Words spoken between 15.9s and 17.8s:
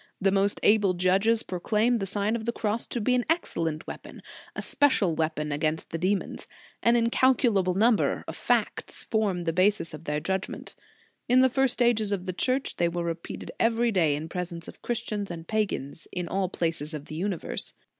in all places of the universe.